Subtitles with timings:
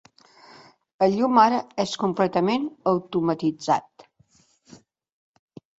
[1.07, 4.09] El llum ara és completament automatitzat.